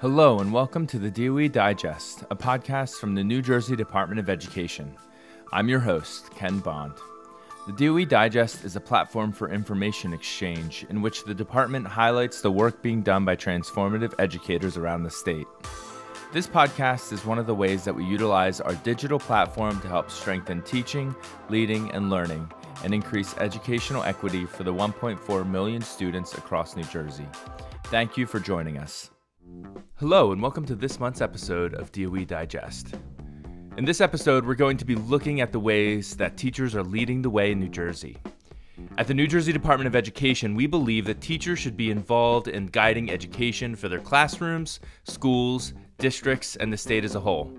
[0.00, 4.30] Hello, and welcome to the DOE Digest, a podcast from the New Jersey Department of
[4.30, 4.94] Education.
[5.52, 6.92] I'm your host, Ken Bond.
[7.66, 12.52] The DOE Digest is a platform for information exchange in which the department highlights the
[12.52, 15.48] work being done by transformative educators around the state.
[16.32, 20.12] This podcast is one of the ways that we utilize our digital platform to help
[20.12, 21.12] strengthen teaching,
[21.48, 22.48] leading, and learning
[22.84, 27.26] and increase educational equity for the 1.4 million students across New Jersey.
[27.86, 29.10] Thank you for joining us.
[29.96, 32.94] Hello, and welcome to this month's episode of DOE Digest.
[33.76, 37.20] In this episode, we're going to be looking at the ways that teachers are leading
[37.20, 38.16] the way in New Jersey.
[38.96, 42.66] At the New Jersey Department of Education, we believe that teachers should be involved in
[42.66, 47.52] guiding education for their classrooms, schools, districts, and the state as a whole.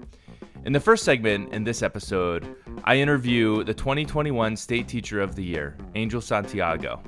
[0.65, 5.43] In the first segment in this episode, I interview the 2021 State Teacher of the
[5.43, 7.01] Year, Angel Santiago.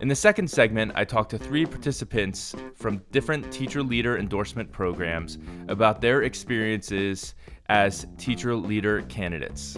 [0.00, 5.38] In the second segment, I talked to three participants from different teacher leader endorsement programs
[5.66, 7.34] about their experiences
[7.68, 9.76] as teacher leader candidates.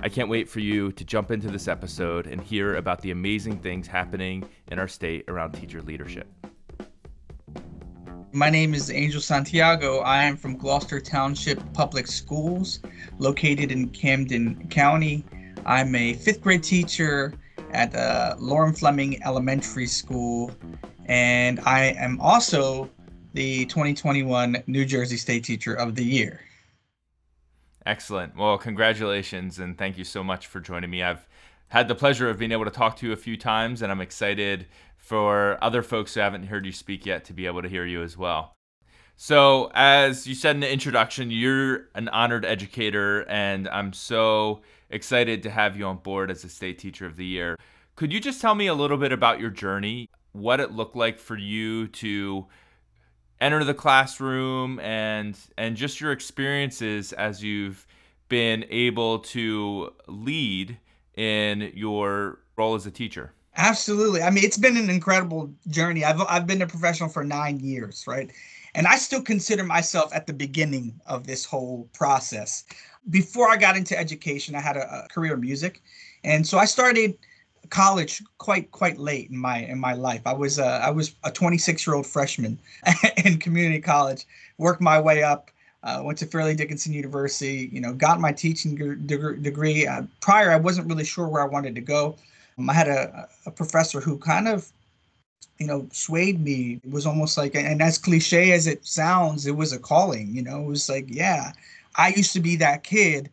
[0.00, 3.58] I can't wait for you to jump into this episode and hear about the amazing
[3.58, 6.26] things happening in our state around teacher leadership.
[8.32, 9.98] My name is Angel Santiago.
[9.98, 12.80] I am from Gloucester Township Public Schools,
[13.18, 15.26] located in Camden County.
[15.66, 17.34] I'm a fifth grade teacher
[17.72, 20.50] at uh, Loring Flemming Elementary School,
[21.06, 22.90] and I am also
[23.34, 26.40] the 2021 New Jersey State Teacher of the Year.
[27.86, 28.36] Excellent.
[28.36, 31.02] Well, congratulations, and thank you so much for joining me.
[31.02, 31.26] I've
[31.68, 34.00] had the pleasure of being able to talk to you a few times, and I'm
[34.00, 37.86] excited for other folks who haven't heard you speak yet to be able to hear
[37.86, 38.57] you as well.
[39.20, 45.42] So, as you said in the introduction, you're an honored educator, and I'm so excited
[45.42, 47.58] to have you on board as a state teacher of the year.
[47.96, 51.18] Could you just tell me a little bit about your journey, what it looked like
[51.18, 52.46] for you to
[53.40, 57.88] enter the classroom and and just your experiences as you've
[58.28, 60.78] been able to lead
[61.16, 63.32] in your role as a teacher?
[63.56, 64.22] Absolutely.
[64.22, 66.04] I mean, it's been an incredible journey.
[66.04, 68.30] I've I've been a professional for 9 years, right?
[68.74, 72.64] And I still consider myself at the beginning of this whole process
[73.10, 75.82] before I got into education, I had a, a career in music,
[76.24, 77.16] and so I started
[77.70, 80.22] college quite quite late in my in my life.
[80.26, 82.58] I was uh, I was a 26 year old freshman
[83.24, 84.26] in community college.
[84.58, 85.50] Worked my way up.
[85.84, 87.70] Uh, went to Fairleigh Dickinson University.
[87.72, 88.74] You know, got my teaching
[89.06, 89.86] de- degree.
[89.86, 92.16] Uh, prior, I wasn't really sure where I wanted to go.
[92.58, 94.68] Um, I had a, a professor who kind of,
[95.58, 96.80] you know, swayed me.
[96.84, 100.34] It was almost like, and as cliche as it sounds, it was a calling.
[100.34, 101.52] You know, it was like, yeah,
[101.96, 103.30] I used to be that kid.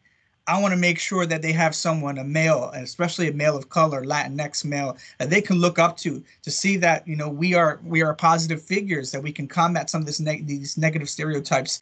[0.48, 3.70] I want to make sure that they have someone, a male, especially a male of
[3.70, 7.56] color, Latinx male, that they can look up to to see that you know we
[7.56, 11.10] are we are positive figures that we can combat some of this neg- these negative
[11.10, 11.80] stereotypes.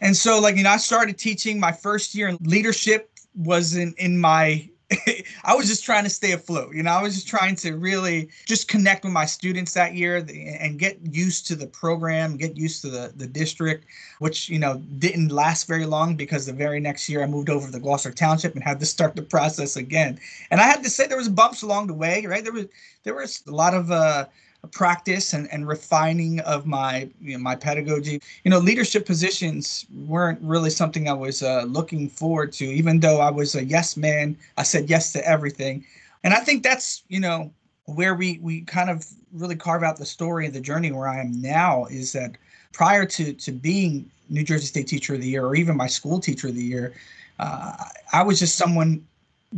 [0.00, 3.94] And so, like you know, I started teaching my first year in leadership was in
[3.98, 4.66] in my
[5.44, 6.74] I was just trying to stay afloat.
[6.74, 10.24] You know, I was just trying to really just connect with my students that year
[10.60, 13.86] and get used to the program, get used to the, the district,
[14.20, 17.70] which, you know, didn't last very long because the very next year I moved over
[17.70, 20.20] to Gloucester Township and had to start the process again.
[20.50, 22.44] And I had to say there was bumps along the way, right?
[22.44, 22.66] There was
[23.02, 24.26] there was a lot of uh
[24.72, 28.20] practice and, and refining of my you know, my pedagogy.
[28.44, 32.64] You know, leadership positions weren't really something I was uh, looking forward to.
[32.64, 35.84] Even though I was a yes man, I said yes to everything,
[36.24, 37.52] and I think that's you know
[37.86, 41.20] where we we kind of really carve out the story and the journey where I
[41.20, 42.36] am now is that
[42.72, 46.20] prior to to being New Jersey State Teacher of the Year or even my school
[46.20, 46.94] Teacher of the Year,
[47.38, 47.72] uh,
[48.12, 49.06] I was just someone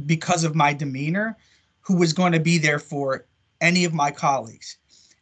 [0.07, 1.37] because of my demeanor
[1.81, 3.25] who was going to be there for
[3.61, 4.78] any of my colleagues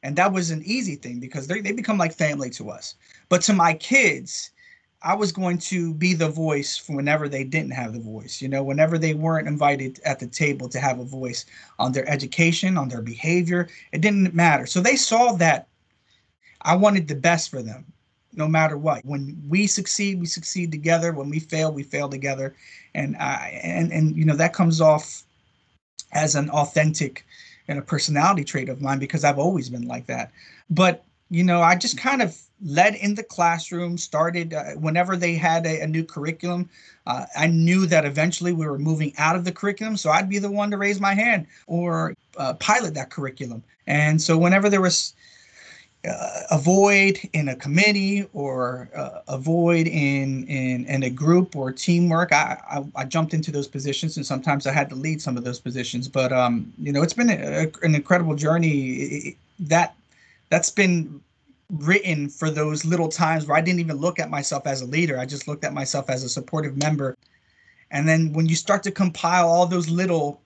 [0.06, 2.94] and that was an easy thing because they, they become like family to us.
[3.28, 4.50] But to my kids
[5.02, 8.48] i was going to be the voice for whenever they didn't have the voice you
[8.48, 11.44] know whenever they weren't invited at the table to have a voice
[11.78, 14.64] on their education on their behavior it didn't matter.
[14.64, 15.68] So they saw that
[16.62, 17.84] i wanted the best for them
[18.32, 19.04] no matter what.
[19.04, 21.12] When we succeed we succeed together.
[21.12, 22.54] When we fail we fail together.
[22.94, 25.24] And i and and you know that comes off
[26.12, 27.26] as an authentic
[27.68, 30.30] and a personality trait of mine because I've always been like that.
[30.70, 35.34] But you know, I just kind of led in the classroom, started uh, whenever they
[35.34, 36.70] had a, a new curriculum.
[37.06, 40.38] Uh, I knew that eventually we were moving out of the curriculum, so I'd be
[40.38, 43.62] the one to raise my hand or uh, pilot that curriculum.
[43.86, 45.14] And so whenever there was
[46.08, 46.58] uh, a
[47.32, 49.36] in a committee or uh, a
[49.86, 54.24] in, in in a group or teamwork, I, I, I jumped into those positions, and
[54.24, 56.08] sometimes I had to lead some of those positions.
[56.08, 59.36] But um, you know, it's been a, an incredible journey.
[59.58, 59.94] That
[60.50, 61.20] that's been
[61.70, 65.18] written for those little times where I didn't even look at myself as a leader.
[65.18, 67.16] I just looked at myself as a supportive member.
[67.90, 70.40] And then when you start to compile all those little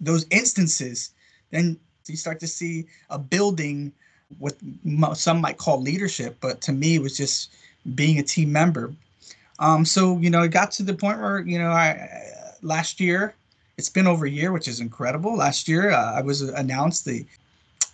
[0.00, 1.10] those instances,
[1.50, 3.92] then you start to see a building
[4.38, 4.56] what
[5.16, 7.50] some might call leadership, but to me it was just
[7.94, 8.92] being a team member.
[9.58, 12.08] Um, so you know, it got to the point where you know, I
[12.62, 13.34] last year,
[13.76, 15.36] it's been over a year, which is incredible.
[15.36, 17.26] Last year, uh, I was announced the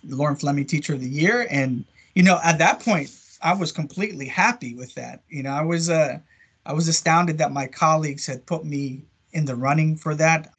[0.07, 3.11] Loring Flemming Teacher of the Year, and you know, at that point,
[3.41, 5.21] I was completely happy with that.
[5.29, 6.19] You know, I was uh,
[6.65, 9.03] I was astounded that my colleagues had put me
[9.33, 10.51] in the running for that,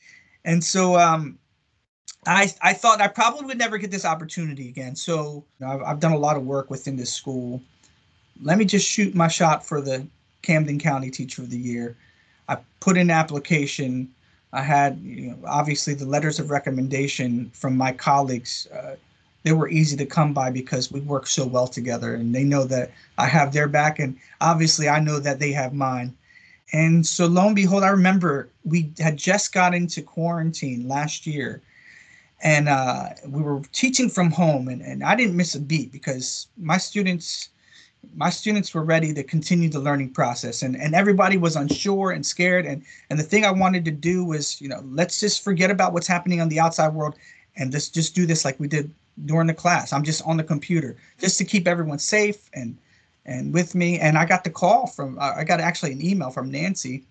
[0.44, 1.38] and so um,
[2.26, 4.94] I I thought I probably would never get this opportunity again.
[4.94, 7.60] So you know, I've, I've done a lot of work within this school.
[8.42, 10.06] Let me just shoot my shot for the
[10.42, 11.96] Camden County Teacher of the Year.
[12.48, 14.12] I put in an application.
[14.52, 18.66] I had you know, obviously the letters of recommendation from my colleagues.
[18.66, 18.96] Uh,
[19.42, 22.64] they were easy to come by because we work so well together and they know
[22.64, 26.14] that I have their back and obviously I know that they have mine.
[26.72, 31.62] And so lo and behold, I remember we had just got into quarantine last year
[32.42, 36.48] and uh, we were teaching from home and, and I didn't miss a beat because
[36.56, 37.50] my students
[38.16, 42.24] my students were ready to continue the learning process and, and everybody was unsure and
[42.24, 45.70] scared and and the thing I wanted to do was you know let's just forget
[45.70, 47.14] about what's happening on the outside world
[47.56, 48.90] and let's just do this like we did
[49.26, 49.92] during the class.
[49.92, 52.76] I'm just on the computer just to keep everyone safe and
[53.26, 53.98] and with me.
[53.98, 57.04] And I got the call from uh, I got actually an email from Nancy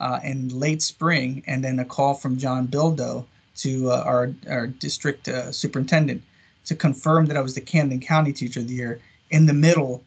[0.00, 3.24] uh, in late spring, and then a call from John Bilodeau
[3.58, 6.22] to uh, our our district uh, superintendent
[6.66, 9.00] to confirm that I was the Camden County Teacher of the Year
[9.30, 10.04] in the middle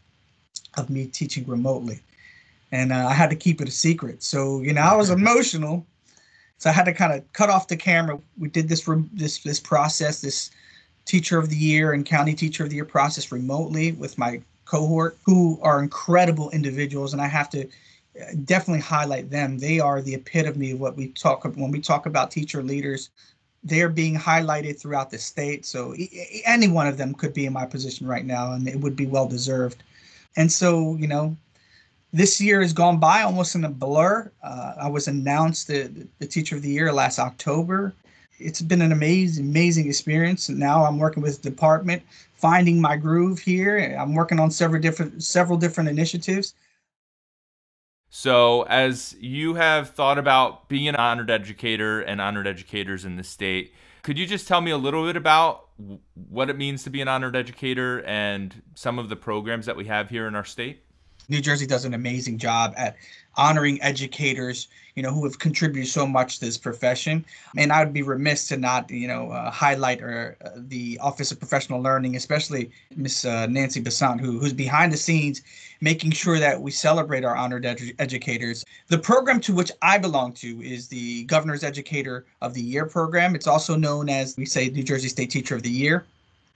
[0.77, 1.99] of me teaching remotely.
[2.71, 4.21] And uh, I had to keep it a secret.
[4.23, 5.85] So you know I was emotional.
[6.57, 8.19] So I had to kind of cut off the camera.
[8.37, 10.51] We did this this this process, this
[11.09, 15.17] Teacher of the Year and County Teacher of the Year process remotely with my cohort,
[15.25, 19.57] who are incredible individuals, and I have to uh, definitely highlight them.
[19.57, 23.09] They are the epitome of what we talk when we talk about teacher leaders.
[23.63, 25.95] They're being highlighted throughout the state, so
[26.45, 29.05] any one of them could be in my position right now, and it would be
[29.05, 29.83] well deserved.
[30.37, 31.35] And so, you know,
[32.13, 34.31] this year has gone by almost in a blur.
[34.41, 37.93] Uh, I was announced the, the Teacher of the Year last October
[38.39, 40.49] it's been an amazing, amazing experience.
[40.49, 42.01] And now I'm working with the department,
[42.33, 43.95] finding my groove here.
[43.99, 46.53] I'm working on several different, several different initiatives.
[48.09, 53.23] So, as you have thought about being an honored educator and honored educators in the
[53.23, 55.67] state, could you just tell me a little bit about
[56.29, 59.85] what it means to be an honored educator and some of the programs that we
[59.85, 60.83] have here in our state?
[61.29, 62.97] New Jersey does an amazing job at
[63.37, 67.25] honoring educators, you know, who have contributed so much to this profession.
[67.55, 71.31] And I would be remiss to not, you know, uh, highlight or uh, the Office
[71.31, 75.41] of Professional Learning, especially Miss uh, Nancy Basant, who who's behind the scenes,
[75.79, 78.65] making sure that we celebrate our honored edu- educators.
[78.87, 83.35] The program to which I belong to is the Governor's Educator of the Year program.
[83.35, 86.05] It's also known as we say New Jersey State Teacher of the Year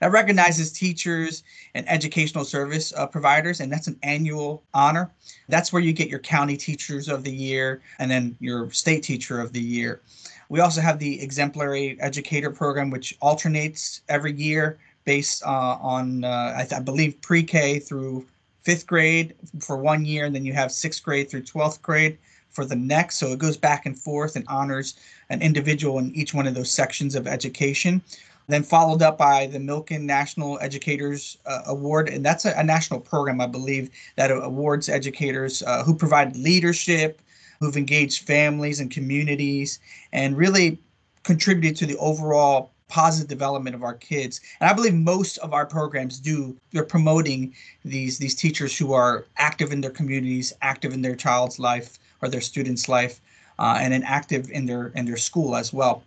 [0.04, 5.10] that recognizes teachers and educational service uh, providers, and that's an annual honor.
[5.48, 9.40] That's where you get your county teachers of the year and then your state teacher
[9.40, 10.02] of the year.
[10.50, 16.52] We also have the exemplary educator program, which alternates every year based uh, on, uh,
[16.54, 18.26] I, th- I believe, pre K through
[18.62, 22.18] fifth grade for one year, and then you have sixth grade through 12th grade
[22.50, 23.16] for the next.
[23.16, 24.96] So it goes back and forth and honors
[25.30, 28.02] an individual in each one of those sections of education
[28.46, 32.08] then followed up by the Milken National Educators uh, Award.
[32.08, 37.20] And that's a, a, national program, I believe, that awards educators uh, who provide leadership,
[37.60, 39.78] who've engaged families and communities,
[40.12, 40.78] and really
[41.22, 44.40] contributed to the overall positive development of our kids.
[44.60, 46.56] And I believe most of our programs do.
[46.72, 51.58] They're promoting these these teachers who are active in their communities, active in their child's
[51.58, 53.20] life or their student's life,
[53.58, 56.02] uh, and then active in their in their school as well.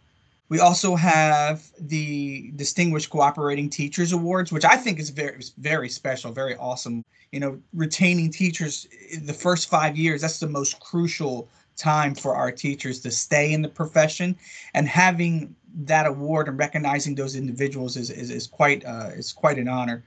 [0.50, 6.32] We also have the Distinguished Cooperating Teachers Awards, which I think is very, very special,
[6.32, 7.04] very awesome.
[7.32, 8.88] You know, retaining teachers
[9.24, 13.62] the first five years, that's the most crucial time for our teachers to stay in
[13.62, 14.38] the profession.
[14.74, 19.58] And having that award and recognizing those individuals is, is, is quite uh, is quite
[19.58, 20.04] an honor.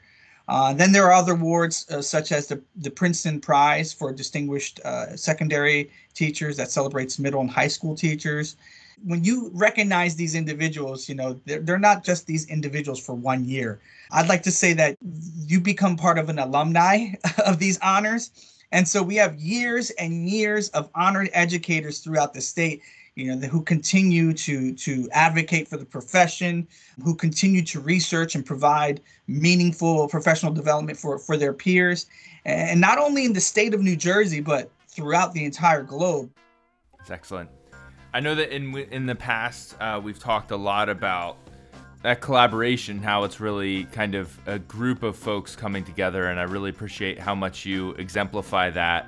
[0.49, 4.80] Uh, then there are other awards uh, such as the, the Princeton Prize for Distinguished
[4.85, 8.56] uh, Secondary Teachers that celebrates middle and high school teachers
[9.04, 13.44] when you recognize these individuals, you know, they're, they're not just these individuals for one
[13.44, 13.80] year.
[14.11, 14.97] I'd like to say that
[15.47, 17.12] you become part of an alumni
[17.47, 18.30] of these honors.
[18.73, 22.82] And so we have years and years of honored educators throughout the state.
[23.16, 26.66] you know, who continue to to advocate for the profession,
[27.02, 32.06] who continue to research and provide meaningful professional development for for their peers,
[32.44, 36.30] and not only in the state of New Jersey but throughout the entire globe.
[37.00, 37.50] It's excellent.
[38.12, 41.37] I know that in in the past uh, we've talked a lot about
[42.02, 46.45] that collaboration, how it's really kind of a group of folks coming together, and I
[46.45, 49.07] really appreciate how much you exemplify that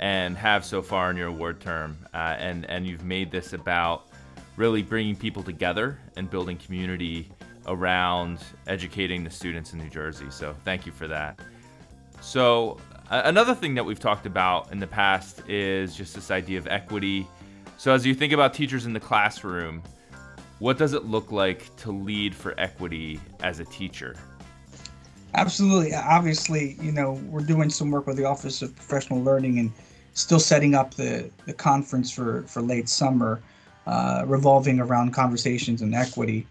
[0.00, 1.96] and have so far in your award term.
[2.12, 4.08] Uh, and and you've made this about
[4.56, 7.30] really bringing people together and building community
[7.66, 10.26] around educating the students in New Jersey.
[10.30, 11.40] So thank you for that.
[12.20, 12.78] So
[13.08, 17.26] another thing that we've talked about in the past is just this idea of equity.
[17.82, 19.82] So as you think about teachers in the classroom,
[20.60, 24.14] what does it look like to lead for equity as a teacher?
[25.34, 25.92] Absolutely.
[25.92, 29.72] Obviously, you know, we're doing some work with the Office of Professional Learning and
[30.14, 33.42] still setting up the, the conference for, for late summer,
[33.88, 36.46] uh, revolving around conversations and equity.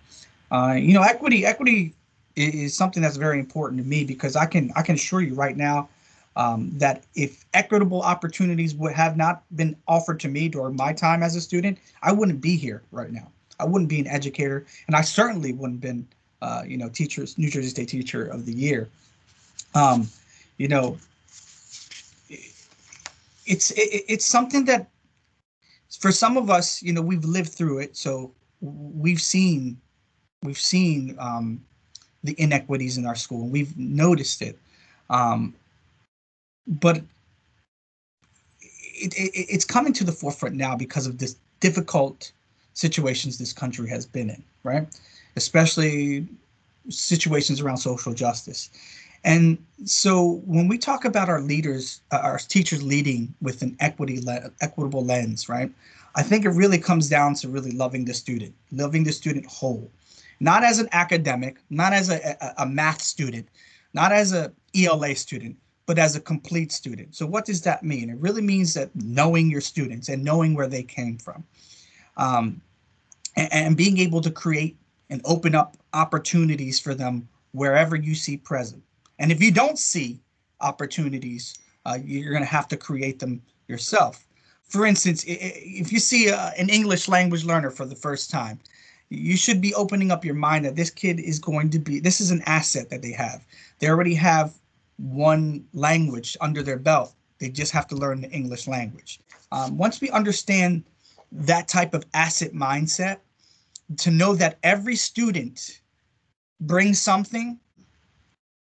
[0.52, 1.94] Uh, you know, equity equity
[2.36, 5.56] is something that's very important to me because I can I can assure you right
[5.56, 5.88] now
[6.36, 11.24] um, that if equitable opportunities would have not been offered to me during my time
[11.24, 13.32] as a student, I wouldn't be here right now.
[13.60, 16.08] I wouldn't be an educator, and I certainly wouldn't been,
[16.42, 18.90] uh, you know, teachers New Jersey State Teacher of the Year.
[19.76, 20.10] Um,
[20.58, 20.98] you know,
[23.46, 24.90] it's it, it's something that
[26.00, 29.78] for some of us, you know, we've lived through it, so we've seen
[30.44, 31.64] we've seen um,
[32.24, 33.44] the inequities in our school.
[33.44, 34.58] and We've noticed it,
[35.10, 35.54] um,
[36.68, 36.98] but
[39.02, 42.32] it, it, it's coming to the forefront now because of this difficult
[42.74, 44.88] situations this country has been in, right?
[45.36, 46.28] Especially
[46.90, 48.70] situations around social justice.
[49.24, 54.20] And so when we talk about our leaders, uh, our teachers leading with an equity
[54.22, 55.72] le- equitable lens, right?
[56.16, 59.90] I think it really comes down to really loving the student, loving the student whole,
[60.40, 63.48] not as an academic, not as a, a, a math student,
[63.94, 65.56] not as a ELA student,
[65.92, 67.14] but as a complete student.
[67.14, 68.10] So what does that mean?
[68.10, 71.44] It really means that knowing your students and knowing where they came from,
[72.16, 72.62] um,
[73.36, 74.78] and, and being able to create
[75.10, 78.82] and open up opportunities for them wherever you see present.
[79.20, 80.22] And if you don't see
[80.62, 84.26] opportunities, uh, you're going to have to create them yourself.
[84.64, 88.62] For instance, if you see a, an English language learner for the first time,
[89.10, 92.22] you should be opening up your mind that this kid is going to be, this
[92.22, 93.44] is an asset that they have.
[93.80, 94.54] They already have
[95.02, 97.14] one language under their belt.
[97.40, 99.20] They just have to learn the English language.
[99.52, 100.84] Um, once we understand
[101.32, 103.18] that type of asset mindset,
[103.98, 105.82] to know that every student
[106.62, 107.60] brings something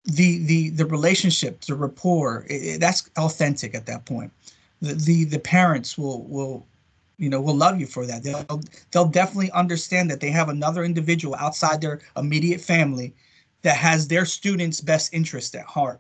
[0.06, 4.32] the the the relationship, the rapport, it, that's authentic at that point.
[4.82, 6.66] The, the the parents will will
[7.18, 8.24] you know will love you for that.
[8.24, 13.14] They'll they'll definitely understand that they have another individual outside their immediate family
[13.62, 16.00] that has their students' best interest at heart.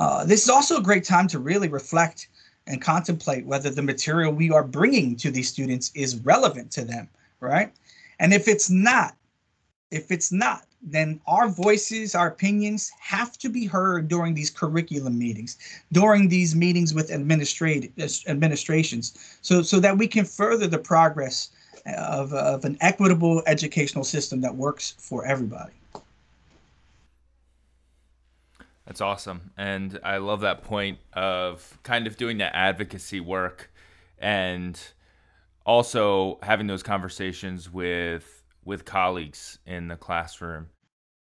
[0.00, 2.28] Uh, this is also a great time to really reflect
[2.66, 7.06] and contemplate whether the material we are bringing to these students is relevant to them,
[7.40, 7.70] right?
[8.18, 9.14] And if it's not,
[9.90, 15.18] if it's not, then our voices, our opinions have to be heard during these curriculum
[15.18, 15.58] meetings,
[15.92, 21.50] during these meetings with administrations, so so that we can further the progress
[21.98, 25.79] of, of an equitable educational system that works for everybody.
[28.90, 29.52] That's awesome.
[29.56, 33.70] And I love that point of kind of doing that advocacy work
[34.18, 34.76] and
[35.64, 40.70] also having those conversations with with colleagues in the classroom?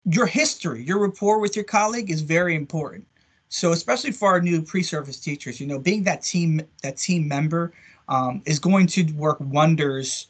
[0.05, 3.05] Your history, your rapport with your colleague is very important.
[3.49, 7.71] So especially for our new pre-service teachers, you know, being that team that team member
[8.07, 10.25] um, is going to work wonders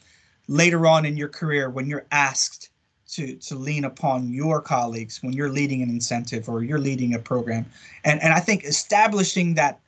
[0.49, 2.68] later on in your career when you're asked
[3.13, 7.19] to to lean upon your colleagues when you're leading an incentive or you're leading a
[7.19, 7.65] program.
[8.03, 9.79] And and I think establishing that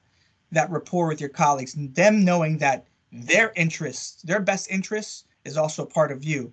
[0.51, 5.57] that rapport with your colleagues and them knowing that their interests, their best interests is
[5.57, 6.51] also part of you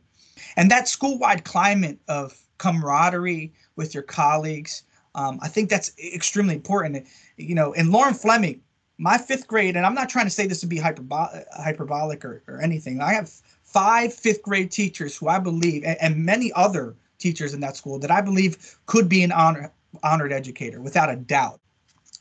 [0.56, 4.82] and that school-wide climate of camaraderie with your colleagues,
[5.14, 7.06] um, I think that's extremely important.
[7.36, 8.60] You know, in Loring Flemming,
[8.98, 12.42] my fifth grade, and I'm not trying to say this to be hyperbo- hyperbolic or,
[12.48, 13.00] or anything.
[13.00, 13.32] I have
[13.68, 17.98] five fifth grade teachers who I believe, and, and many other teachers in that school
[17.98, 19.70] that I believe could be an honor,
[20.02, 21.60] honored educator without a doubt.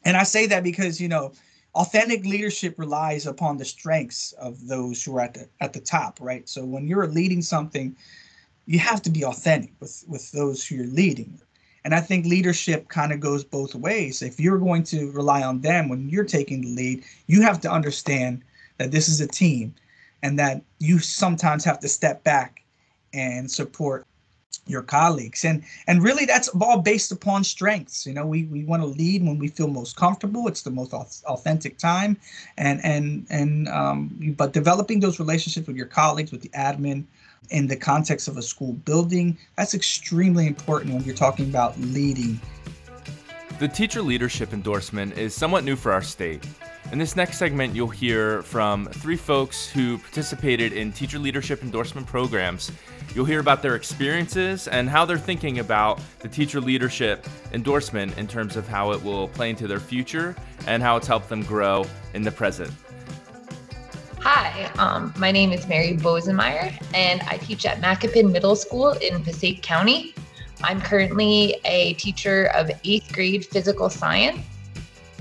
[0.03, 1.31] And I say that because, you know,
[1.75, 6.19] authentic leadership relies upon the strengths of those who are at the at the top
[6.19, 6.47] right?
[6.49, 7.95] So when you're leading something
[8.65, 11.39] you have to be authentic with with those who you're leading.
[11.85, 14.21] And i think leadership kind of goes both ways.
[14.21, 17.71] If you're going to rely on them when you're taking the lead you have to
[17.71, 18.43] understand
[18.77, 19.73] that this is a team
[20.23, 22.63] and that you sometimes have to step back
[23.13, 24.05] and support
[24.67, 25.45] your colleagues.
[25.45, 28.05] And and really that's all based upon strengths.
[28.05, 30.47] You know we we want to lead when we feel most comfortable.
[30.47, 32.17] It's the most authentic time.
[32.57, 37.05] And and and um but developing those relationships with your colleagues with the admin
[37.49, 42.39] in the context of a school building that's extremely important when you're talking about leading.
[43.59, 46.45] The teacher leadership endorsement is somewhat new for our state
[46.91, 52.07] in this next segment, you'll hear from three folks who participated in teacher leadership endorsement
[52.07, 52.71] programs.
[53.13, 58.25] You'll hear about their experiences and how they're thinking about the teacher leadership endorsement in
[58.25, 61.85] terms of how it will play into their future and how it's helped them grow
[62.13, 62.71] in the present.
[64.21, 69.23] Hi, um, my name is Mary Bosemeyer, and I teach at Macopin Middle School in
[69.23, 70.13] Passaic County.
[70.63, 74.39] I'm currently a teacher of eighth grade physical science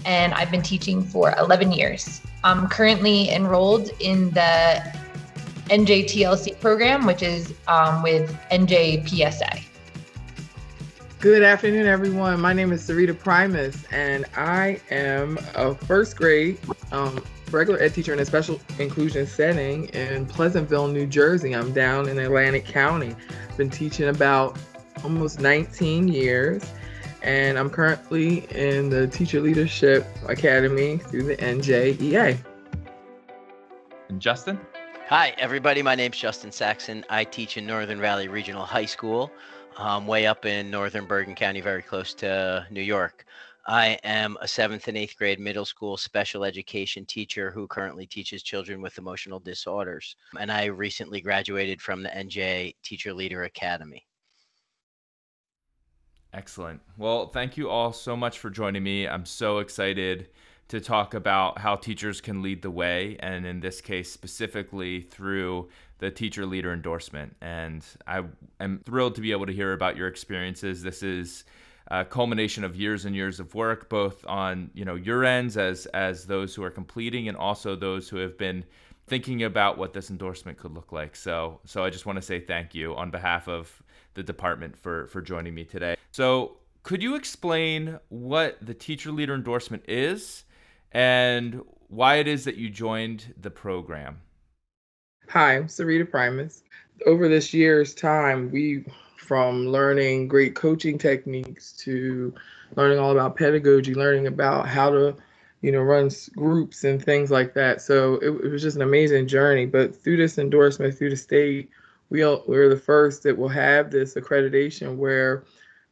[0.06, 2.22] and I've been teaching for 11 years.
[2.44, 4.80] I'm currently enrolled in the
[5.66, 9.64] NJTLC program, which is um, with NJPSA.
[11.18, 12.40] Good afternoon, everyone.
[12.40, 16.58] My name is Sarita Primus, and I am a first grade
[16.92, 21.52] um, regular ed teacher in a special inclusion setting in Pleasantville, New Jersey.
[21.54, 23.16] I'm down in Atlantic County.
[23.50, 24.56] I've Been teaching about
[25.02, 26.62] almost 19 years
[27.26, 32.38] and I'm currently in the Teacher Leadership Academy through the NJEA.
[34.08, 34.60] And Justin?
[35.08, 35.82] Hi, everybody.
[35.82, 37.04] My name's Justin Saxon.
[37.10, 39.32] I teach in Northern Valley Regional High School,
[39.76, 43.26] um, way up in northern Bergen County, very close to New York.
[43.66, 48.44] I am a seventh and eighth grade middle school special education teacher who currently teaches
[48.44, 50.14] children with emotional disorders.
[50.38, 54.06] And I recently graduated from the NJ Teacher Leader Academy.
[56.36, 56.82] Excellent.
[56.98, 59.08] Well, thank you all so much for joining me.
[59.08, 60.28] I'm so excited
[60.68, 65.70] to talk about how teachers can lead the way, and in this case, specifically through
[65.98, 67.34] the teacher leader endorsement.
[67.40, 68.24] And I
[68.60, 70.82] am thrilled to be able to hear about your experiences.
[70.82, 71.44] This is
[71.86, 75.86] a culmination of years and years of work, both on you know your ends as
[75.86, 78.62] as those who are completing, and also those who have been
[79.06, 81.16] thinking about what this endorsement could look like.
[81.16, 83.82] So, so I just want to say thank you on behalf of
[84.16, 85.96] the department for for joining me today.
[86.10, 90.44] So, could you explain what the teacher leader endorsement is
[90.90, 94.20] and why it is that you joined the program?
[95.28, 96.62] Hi, I'm Sarita Primus.
[97.04, 98.84] Over this year's time, we
[99.16, 102.32] from learning great coaching techniques to
[102.76, 105.16] learning all about pedagogy, learning about how to,
[105.62, 107.82] you know, run groups and things like that.
[107.82, 109.66] So it, it was just an amazing journey.
[109.66, 111.70] But through this endorsement, through the state,
[112.10, 115.44] we we're the first that will have this accreditation where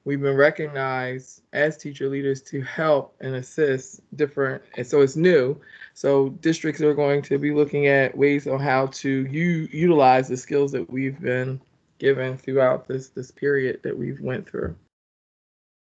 [0.05, 5.59] we've been recognized as teacher leaders to help and assist different and so it's new.
[5.95, 10.37] So districts are going to be looking at ways on how to u- utilize the
[10.37, 11.61] skills that we've been
[11.99, 14.75] given throughout this this period that we've went through.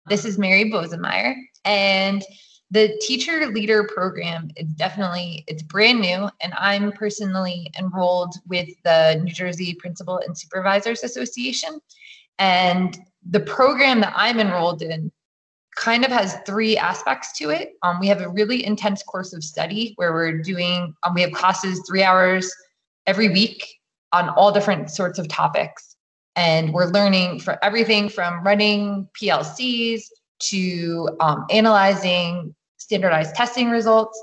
[0.08, 2.22] This is mary bosemeyer and
[2.70, 9.20] the teacher leader program is definitely it's brand new and i'm personally enrolled with the
[9.22, 11.80] new jersey principal and supervisors association.
[12.38, 12.98] And
[13.30, 15.10] the program that i'm enrolled in
[15.76, 17.74] kind of has three aspects to it.
[17.82, 21.32] Um, we have a really intense course of study where we're doing um, we have
[21.32, 22.52] classes three hours
[23.06, 23.64] every week
[24.12, 25.96] on all different sorts of topics.
[26.34, 30.02] And we're learning for everything from running plcs
[30.38, 34.20] to um, analyzing standardized testing results.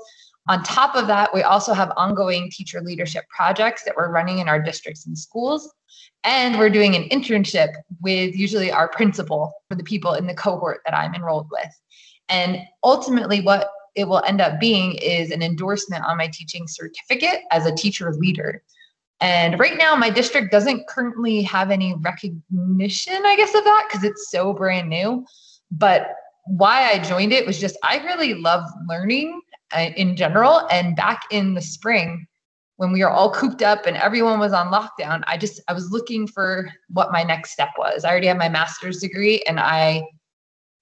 [0.48, 4.48] On top of that, we also have ongoing teacher leadership projects that we're running in
[4.48, 5.72] our districts and schools.
[6.22, 10.80] And we're doing an internship with usually our principal for the people in the cohort
[10.84, 11.70] that I'm enrolled with.
[12.28, 17.40] And ultimately, what it will end up being is an endorsement on my teaching certificate
[17.50, 18.62] as a teacher leader.
[19.20, 24.04] And right now, my district doesn't currently have any recognition, I guess, of that because
[24.04, 25.24] it's so brand new.
[25.78, 26.14] But
[26.46, 29.40] why I joined it was just I really love learning
[29.72, 30.66] uh, in general.
[30.70, 32.26] And back in the spring,
[32.76, 35.90] when we were all cooped up and everyone was on lockdown, I just I was
[35.90, 38.04] looking for what my next step was.
[38.04, 40.02] I already had my master's degree and I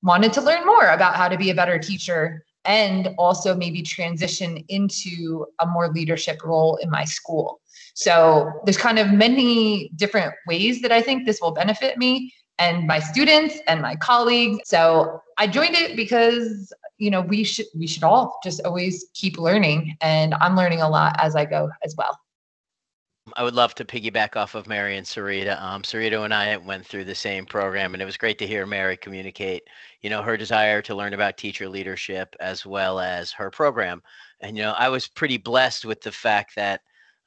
[0.02, 4.64] wanted to learn more about how to be a better teacher and also maybe transition
[4.68, 7.60] into a more leadership role in my school.
[7.94, 12.86] So there's kind of many different ways that I think this will benefit me and
[12.86, 14.60] my students and my colleagues.
[14.64, 19.38] So I joined it because you know we should we should all just always keep
[19.38, 22.18] learning and I'm learning a lot as I go as well.
[23.36, 25.60] I would love to piggyback off of Mary and Sarita.
[25.62, 28.66] Um, Sarita and I went through the same program, and it was great to hear
[28.66, 29.62] Mary communicate,
[30.00, 34.02] you know, her desire to learn about teacher leadership as well as her program.
[34.40, 36.80] And you know, I was pretty blessed with the fact that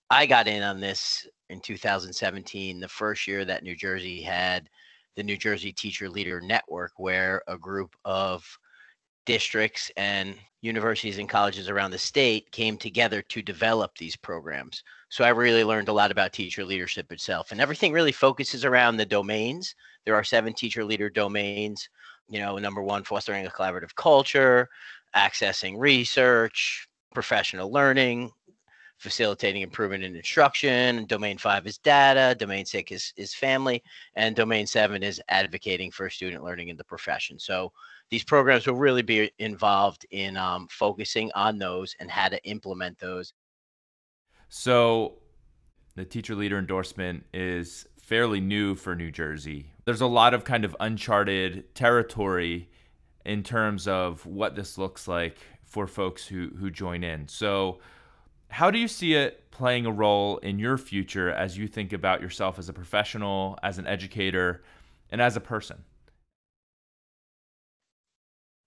[0.09, 4.69] I got in on this in 2017, the first year that New Jersey had
[5.15, 8.45] the New Jersey Teacher Leader Network, where a group of
[9.25, 14.83] districts and universities and colleges around the state came together to develop these programs.
[15.09, 17.51] So I really learned a lot about teacher leadership itself.
[17.51, 19.75] And everything really focuses around the domains.
[20.05, 21.87] There are seven teacher leader domains.
[22.27, 24.67] You know, number one, fostering a collaborative culture,
[25.15, 28.31] accessing research, professional learning,
[28.97, 31.05] facilitating improvement in instruction.
[31.05, 32.35] Domain five is data.
[32.37, 33.83] Domain six is, is family.
[34.15, 37.37] And domain seven is advocating for student learning in the profession.
[37.39, 37.71] So
[38.09, 42.97] these programs will really be involved in um, focusing on those and how to implement
[42.99, 43.33] those.
[44.49, 45.15] So
[45.95, 49.65] the teacher leader endorsement is fairly new for New Jersey.
[49.85, 52.69] There's a lot of kind of uncharted territory
[53.25, 57.27] in terms of what this looks like for folks who who join in.
[57.27, 57.79] So
[58.49, 62.21] how do you see it playing a role in your future as you think about
[62.21, 64.63] yourself as a professional, as an educator,
[65.09, 65.83] and as a person?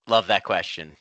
[0.07, 0.97] Love that question.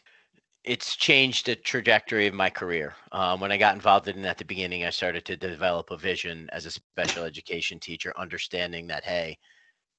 [0.63, 2.93] It's changed the trajectory of my career.
[3.13, 5.97] Um, when I got involved in it at the beginning, I started to develop a
[5.97, 9.37] vision as a special education teacher, understanding that, hey,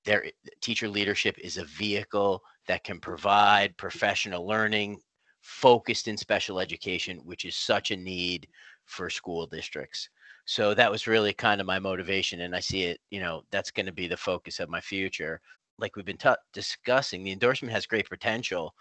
[0.04, 0.26] their
[0.60, 5.00] teacher leadership is a vehicle that can provide professional learning
[5.48, 8.46] focused in special education, which is such a need
[8.84, 10.10] for school districts.
[10.44, 12.42] So that was really kind of my motivation.
[12.42, 15.40] And I see it, you know, that's going to be the focus of my future.
[15.78, 18.74] Like we've been t- discussing, the endorsement has great potential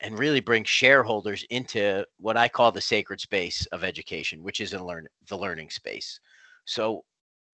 [0.00, 4.72] and really brings shareholders into what I call the sacred space of education, which is
[4.72, 6.18] in learn the learning space.
[6.64, 7.04] So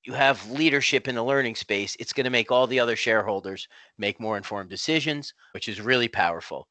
[0.05, 3.67] you have leadership in the learning space, it's going to make all the other shareholders
[3.99, 6.69] make more informed decisions, which is really powerful.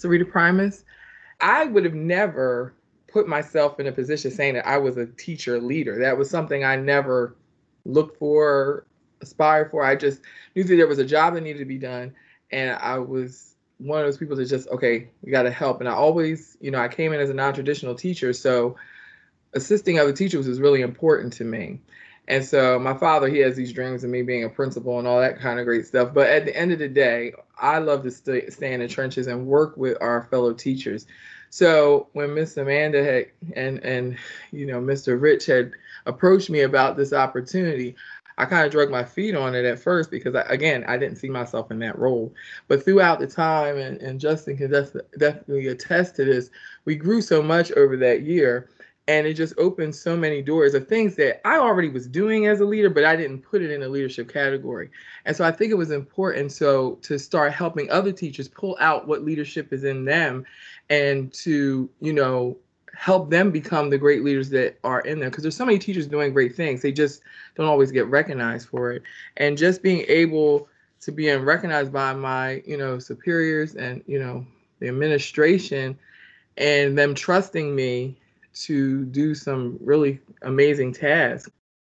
[0.00, 0.84] Sarita Primus,
[1.40, 2.74] I would have never
[3.08, 5.98] put myself in a position saying that I was a teacher leader.
[5.98, 7.36] That was something I never
[7.84, 8.86] looked for,
[9.20, 9.84] aspired for.
[9.84, 10.20] I just
[10.54, 12.14] knew that there was a job that needed to be done.
[12.52, 15.80] And I was one of those people that just, okay, we got to help.
[15.80, 18.32] And I always, you know, I came in as a non traditional teacher.
[18.32, 18.76] So
[19.54, 21.80] assisting other teachers was really important to me.
[22.30, 25.18] And so my father, he has these dreams of me being a principal and all
[25.18, 26.14] that kind of great stuff.
[26.14, 29.26] But at the end of the day, I love to st- stay in the trenches
[29.26, 31.08] and work with our fellow teachers.
[31.50, 34.16] So when Miss Amanda had and and
[34.52, 35.20] you know Mr.
[35.20, 35.72] Rich had
[36.06, 37.96] approached me about this opportunity,
[38.38, 41.16] I kind of drug my feet on it at first because I, again I didn't
[41.16, 42.32] see myself in that role.
[42.68, 46.50] But throughout the time, and, and Justin can def- definitely attest to this,
[46.84, 48.68] we grew so much over that year
[49.10, 52.60] and it just opened so many doors of things that I already was doing as
[52.60, 54.88] a leader, but I didn't put it in a leadership category.
[55.24, 59.08] And so I think it was important so to start helping other teachers pull out
[59.08, 60.46] what leadership is in them
[60.90, 62.56] and to, you know,
[62.94, 66.06] help them become the great leaders that are in there because there's so many teachers
[66.06, 66.80] doing great things.
[66.80, 67.22] They just
[67.56, 69.02] don't always get recognized for it.
[69.38, 70.68] And just being able
[71.00, 74.46] to be recognized by my, you know, superiors and, you know,
[74.78, 75.98] the administration
[76.56, 78.16] and them trusting me
[78.54, 81.50] to do some really amazing tasks.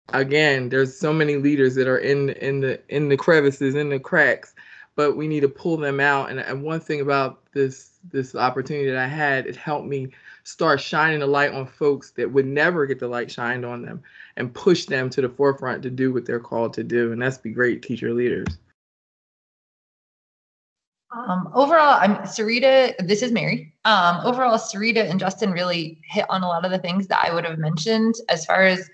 [0.10, 4.00] Again, there's so many leaders that are in in the in the crevices, in the
[4.00, 4.54] cracks,
[4.96, 6.30] but we need to pull them out.
[6.30, 10.10] And, and one thing about this this opportunity that I had, it helped me
[10.44, 14.02] start shining the light on folks that would never get the light shined on them
[14.38, 17.12] and push them to the forefront to do what they're called to do.
[17.12, 18.58] And that's be great teacher leaders.
[21.14, 22.96] Um, overall, I'm Sarita.
[23.06, 23.74] This is Mary.
[23.84, 27.34] Um, overall, Sarita and Justin really hit on a lot of the things that I
[27.34, 28.16] would have mentioned.
[28.30, 28.90] As far as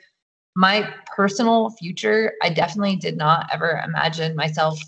[0.55, 4.79] my personal future, I definitely did not ever imagine myself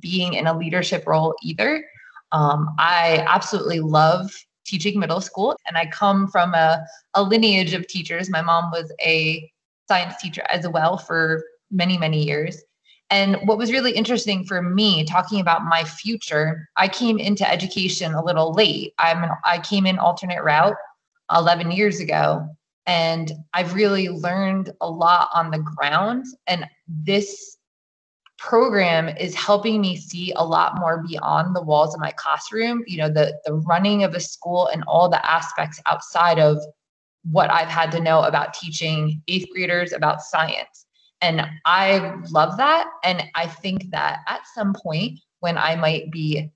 [0.00, 1.84] being in a leadership role either.
[2.30, 4.30] Um, I absolutely love
[4.64, 8.30] teaching middle school, and I come from a, a lineage of teachers.
[8.30, 9.50] My mom was a
[9.88, 12.62] science teacher as well for many, many years.
[13.10, 18.12] And what was really interesting for me talking about my future, I came into education
[18.12, 18.92] a little late.
[18.98, 20.76] I'm an, I came in alternate route
[21.34, 22.46] 11 years ago
[22.86, 27.56] and I've really learned a lot on the ground and this
[28.38, 32.96] program is helping me see a lot more beyond the walls of my classroom, you
[32.98, 36.58] know, the the running of a school and all the aspects outside of
[37.30, 40.86] what I've had to know about teaching 8th graders about science
[41.20, 42.90] and I love that.
[43.04, 46.50] And I think that at some point when I might be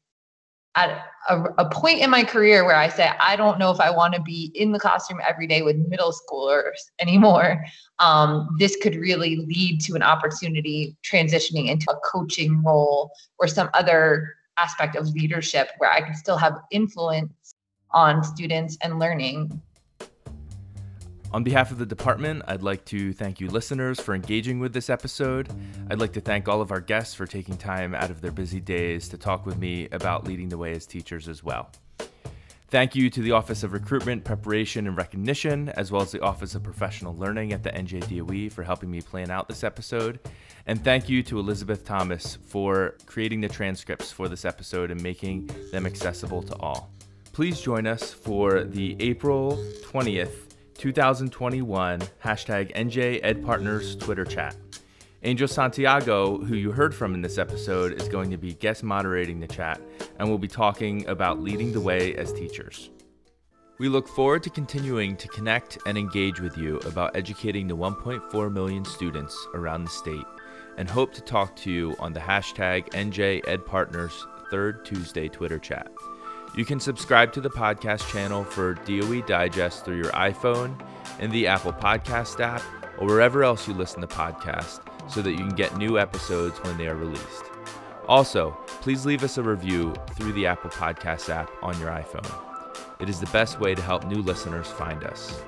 [0.75, 3.91] at a, a, point in my career where I say, I don't know if I
[3.91, 7.63] want to be in the classroom every day with middle schoolers anymore,
[7.99, 13.69] um, this could really lead to an opportunity transitioning into a coaching role or some
[13.75, 17.55] other aspect of leadership where I can still have influence
[17.91, 19.61] on students and learning
[21.33, 24.91] On behalf of the department, I'd like to thank you listeners for engaging with this
[24.91, 25.49] episode.
[25.91, 28.61] I'd like to thank all of our guests for taking time out of their busy
[28.61, 31.71] days to talk with me about leading the way as teachers as well.
[32.69, 36.55] Thank you to the Office of Recruitment, Preparation, and Recognition, as well as the Office
[36.55, 40.21] of Professional Learning at the NJDOE for helping me plan out this episode.
[40.67, 45.51] And thank you to Elizabeth Thomas for creating the transcripts for this episode and making
[45.71, 46.91] them accessible to all.
[47.33, 54.57] Please join us for the April 20th 2021 hashtag NJ Ed Partners Twitter chat.
[55.23, 59.39] Angel Santiago, who you heard from in this episode, is going to be guest moderating
[59.39, 59.81] the chat
[60.19, 62.91] and we'll be talking about leading the way as teachers.
[63.79, 68.53] We look forward to continuing to connect and engage with you about educating the 1.4
[68.53, 70.27] million students around the state
[70.79, 75.59] and hope to talk to you on the hashtag NJ Ed Partners Third Tuesday Twitter
[75.59, 75.91] chat.
[76.55, 80.79] You can subscribe to the podcast channel for DOE Digest through your iPhone
[81.19, 82.63] in the Apple Podcast app
[82.99, 86.77] or wherever else you listen to podcasts so that you can get new episodes when
[86.77, 87.45] they are released.
[88.07, 88.51] Also,
[88.83, 92.31] please leave us a review through the Apple Podcast app on your iPhone.
[93.01, 95.43] It is the best way to help new listeners find us.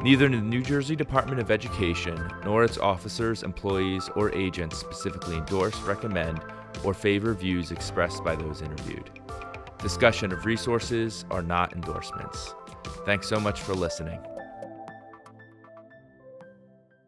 [0.00, 5.78] Neither the New Jersey Department of Education nor its officers, employees, or agents specifically endorse,
[5.82, 6.40] recommend,
[6.84, 9.10] or favor views expressed by those interviewed.
[9.84, 12.54] Discussion of resources are not endorsements.
[13.04, 14.18] Thanks so much for listening.